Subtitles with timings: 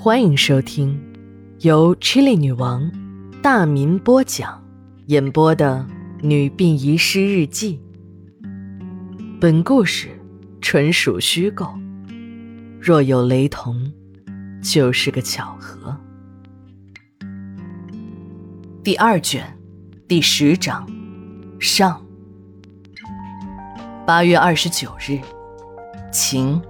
[0.00, 0.96] 欢迎收听
[1.58, 2.88] 由 Chili 女王
[3.42, 4.62] 大民播讲、
[5.06, 5.84] 演播的
[6.24, 7.80] 《女病遗失日记》。
[9.40, 10.08] 本故事
[10.60, 11.66] 纯属虚构，
[12.80, 13.92] 若有雷同，
[14.62, 15.96] 就是个巧合。
[18.84, 19.52] 第二卷
[20.06, 20.88] 第十章
[21.58, 22.00] 上。
[24.06, 25.18] 八月二十九日，
[26.12, 26.62] 晴。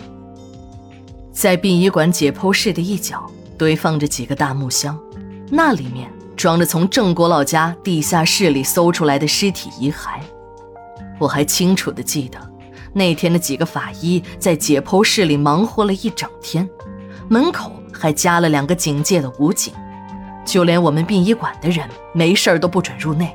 [1.38, 3.24] 在殡仪馆解剖室的一角
[3.56, 4.98] 堆放着几个大木箱，
[5.48, 10.18] 那里面装着从郑国老家地下室里搜出来的尸体遗骸。
[11.16, 12.40] 我还清楚地记得，
[12.92, 16.68] 那天的几个法医在解剖室里忙活了一整天，
[17.28, 19.72] 门口还加了两个警戒的武警，
[20.44, 23.32] 就连我们殡仪馆的人没事都不准入内。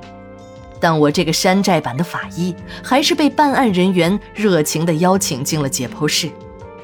[0.77, 6.29] 但我这个山寨版的法医，还是被办案人员热情地邀请进了解剖室。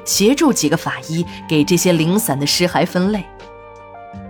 [0.09, 3.23] 协助几个法医给这些零散的尸骸分类，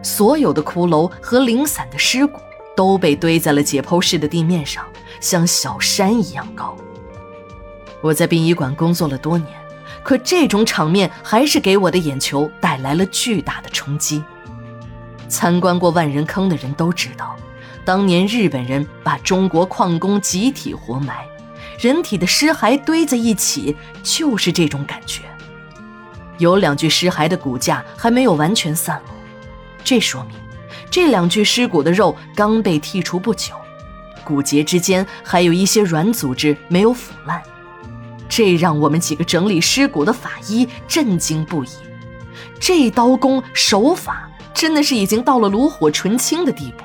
[0.03, 2.41] 所有的骷髅和零散的尸骨
[2.75, 4.83] 都被堆在了解剖室的地面上，
[5.21, 6.75] 像小山一样高。
[8.01, 9.47] 我在殡仪馆工作了多年，
[10.03, 14.21] 可这种场面还是给我的眼球带来了巨大的冲击。
[15.29, 17.37] 参观过万人坑的人都知道，
[17.85, 21.25] 当年日本人把中国矿工集体活埋，
[21.79, 25.21] 人体的尸骸堆在一起，就是这种感觉。
[26.39, 29.13] 有两具尸骸的骨架还没有完全散落，
[29.83, 30.35] 这说明
[30.89, 33.53] 这两具尸骨的肉刚被剔除不久，
[34.23, 37.39] 骨节之间还有一些软组织没有腐烂，
[38.27, 41.69] 这让我们几个整理尸骨的法医震惊不已。
[42.59, 46.83] 这刀工手法真的是已经到了炉火纯青的地步，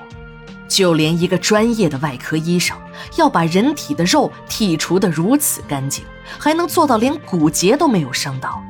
[0.69, 2.77] 就连一个专业的外科医生
[3.17, 6.05] 要把人体的肉剔除得如此干净，
[6.39, 8.63] 还能做到连骨节都没有伤到。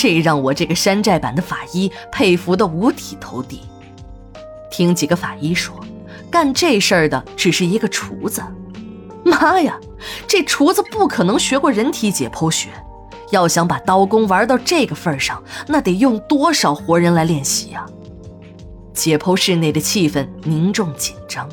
[0.00, 3.62] 这让我这个山寨版的法医佩服得五体投地。
[4.70, 5.74] 听几个法医说，
[6.30, 8.40] 干这事儿的只是一个厨子。
[9.24, 9.76] 妈呀，
[10.28, 12.68] 这厨子不可能学过人体解剖学，
[13.32, 17.84] 要想把刀工玩到这个份上，那得用多少活人来练习呀？
[18.94, 21.48] 解剖室内的气氛凝重紧张。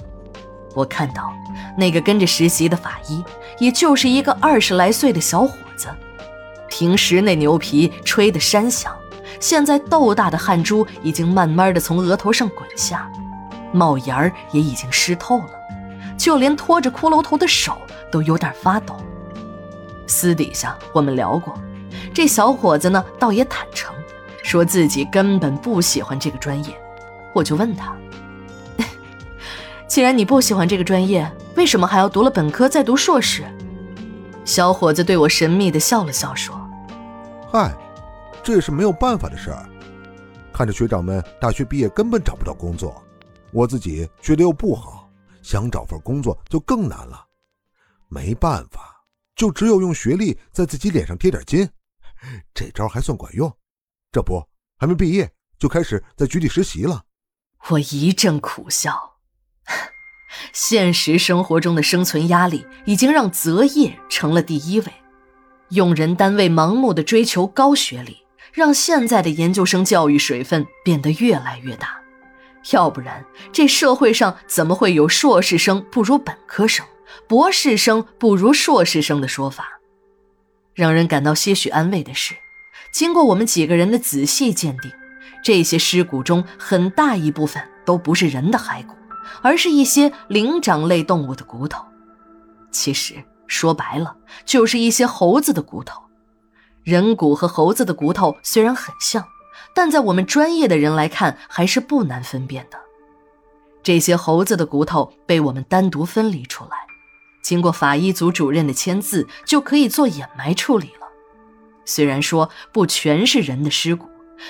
[0.75, 1.33] 我看到
[1.75, 3.23] 那个跟着实习的法医，
[3.57, 5.87] 也就是一个二十来岁的小伙子。
[6.69, 8.93] 平时那牛皮吹得山响，
[9.39, 13.09] 现在豆大的汗珠已经慢慢的从额头上滚下，
[13.71, 15.49] 帽檐儿也已经湿透了，
[16.17, 17.77] 就连拖着骷髅头的手
[18.11, 18.95] 都有点发抖。
[20.07, 21.57] 私底下我们聊过，
[22.13, 23.93] 这小伙子呢倒也坦诚，
[24.43, 26.75] 说自己根本不喜欢这个专业。
[27.33, 27.95] 我就问他，
[29.87, 33.43] 既然你不喜欢这个专业，为什么还要读了本科再读硕士？
[34.45, 36.55] 小伙子对我神秘的笑了笑，说。
[37.51, 37.75] 嗨，
[38.43, 39.67] 这也是没有办法的事儿。
[40.53, 43.03] 看着学长们大学毕业根本找不到工作，
[43.51, 45.09] 我自己学的又不好，
[45.41, 47.25] 想找份工作就更难了。
[48.07, 49.03] 没办法，
[49.35, 51.67] 就只有用学历在自己脸上贴点金。
[52.53, 53.51] 这招还算管用。
[54.11, 57.03] 这不，还没毕业就开始在局里实习了。
[57.69, 59.17] 我一阵苦笑。
[60.53, 64.87] 现实生活中的生存压力已经让择业成了第一位。
[65.69, 68.17] 用人单位盲目的追求高学历，
[68.53, 71.99] 让现在的研究生教育水分变得越来越大。
[72.71, 76.85] 要不然，这社会上怎么会有硕士生不如本科生、
[77.27, 79.79] 博士生不如硕士生的说法？
[80.73, 82.33] 让人感到些许安慰的是，
[82.91, 84.91] 经过我们几个人的仔细鉴定，
[85.43, 88.95] 这些尸骨中很大一部分都不是人的骸骨，
[89.41, 91.85] 而是一些灵长类动物的骨头。
[92.71, 93.15] 其实。
[93.47, 96.01] 说白了，就是一些猴子的骨头。
[96.83, 99.23] 人骨和猴子的骨头虽然很像，
[99.75, 102.79] 但在我们专业的人来看，还是不难分辨的。
[103.83, 106.71] 这些猴子的骨头被我们单独分离出来，
[107.43, 111.07] 经过法医组主任的签字，就可以做掩埋处理了。
[111.85, 114.09] 虽然说不全是人的尸骨，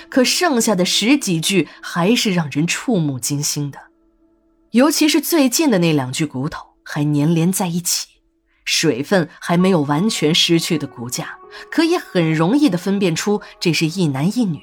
[0.10, 3.78] 可剩下的十几具还是让人触目惊心的，
[4.76, 8.08] 尤其是最近的那两具骨头还粘连在一起。
[8.66, 11.38] 水分还没有完全失去的骨架，
[11.72, 14.62] 可以很容易的分辨出这是一男一女。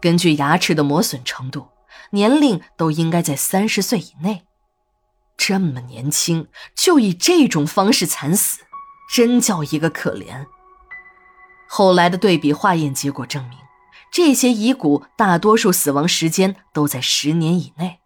[0.00, 1.68] 根据牙齿的磨损程度，
[2.12, 4.44] 年龄都应该在三十岁以内。
[5.36, 8.60] 这么年轻就以这种方式惨死，
[9.14, 10.46] 真叫一个可怜。
[11.68, 13.58] 后来的对比化验结果证明，
[14.10, 17.99] 这些遗骨大多数死亡时间都在十年以内，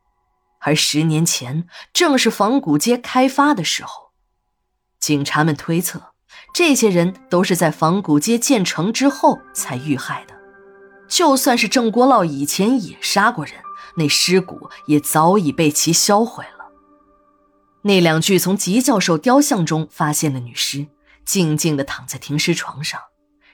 [0.64, 4.12] 而十年前正是仿古街开发的时候。
[4.99, 6.14] 警察们推测，
[6.55, 10.34] 这些人都是在仿古街建成之后才遇害的。
[11.06, 13.55] 就算是郑国老以前也杀过人，
[13.96, 16.64] 那尸骨也早已被其销毁了。
[17.82, 20.87] 那两具从吉教授雕像中发现的女尸，
[21.26, 22.99] 静静地躺在停尸床上，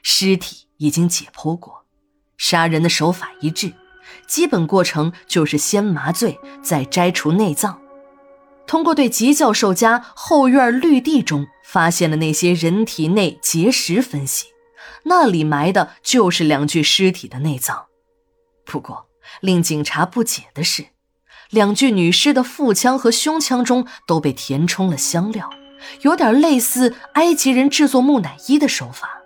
[0.05, 1.85] 尸体已经解剖过，
[2.39, 3.75] 杀人的手法一致，
[4.27, 7.81] 基本过程就是先麻醉，再摘除内脏。
[8.67, 14.47] 通过对吉教授家后院绿地中发现的那些人体内结石分析，
[15.05, 17.87] 那里埋的就是两具尸体的内脏。
[18.65, 19.07] 不过，
[19.41, 20.87] 令警察不解的是，
[21.51, 25.51] 两具女尸的腹腔和胸腔中都被填充了香料，
[26.03, 29.21] 有点类似埃及人制作木乃伊的手法。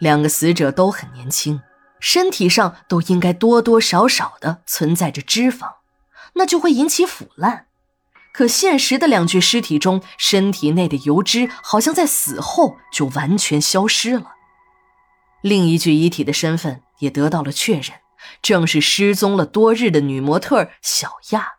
[0.00, 1.60] 两个死者都很年轻，
[2.00, 5.74] 身体上都应该多多少少的存在着脂肪，
[6.34, 7.66] 那就会引起腐烂。
[8.32, 14.32] 可现实的两具尸体中，身体内的油脂好像在死后就完全消失了。
[15.42, 18.00] 另一具遗体的身份也得到了确认，
[18.40, 21.54] 正是失踪了多日的女模特小亚。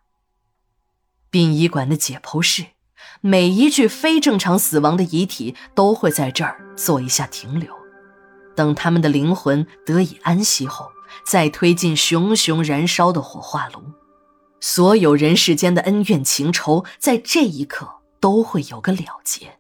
[1.30, 2.68] 殡仪馆的解剖室，
[3.22, 7.74] 每一具非正常死亡的遗体都会在这儿做一下停留，
[8.56, 10.92] 等他们的灵魂得以安息后，
[11.26, 13.82] 再推进熊熊燃烧的火化炉。
[14.60, 17.88] 所有人世间的恩怨情仇，在这一刻
[18.20, 19.58] 都会有个了结。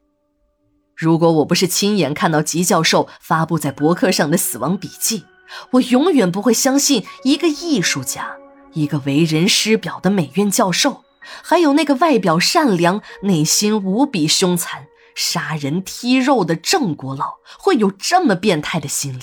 [0.95, 5.23] 如果我不是亲眼看到吉教授发布在博客上的死亡笔记，
[5.71, 8.35] 我永远不会相信一个艺术家、
[8.73, 11.05] 一个为人师表的美院教授，
[11.41, 14.87] 还有那个外表善良、内心无比凶残、
[15.19, 19.21] 杀人踢肉的郑国老，会有这么变态的心灵。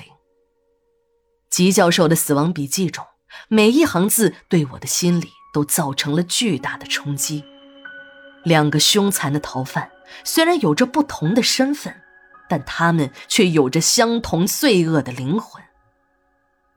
[1.48, 3.02] 吉教授的死亡笔记中，
[3.48, 5.31] 每一行字对我的心里。
[5.56, 7.43] 都造成了巨大的冲击。
[8.44, 9.90] 两个凶残的逃犯
[10.22, 12.02] 虽然有着不同的身份，
[12.46, 15.64] 但他们却有着相同罪恶的灵魂。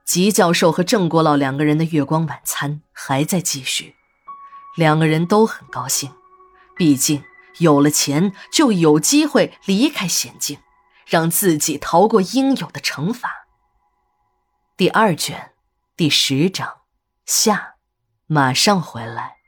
[0.06, 3.96] 吉教授和郑国老两个人的月光晚餐还在继续，
[4.78, 6.10] 两个人都很高兴，
[6.78, 7.22] 毕竟
[7.60, 10.60] 有了钱就有机会离开险境，
[11.06, 13.48] 让自己逃过应有的惩罚。
[14.76, 15.54] 第二卷，
[15.96, 16.82] 第十章
[17.26, 17.76] 下。
[18.32, 19.39] 马上回来。